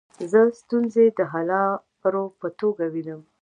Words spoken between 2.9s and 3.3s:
وینم.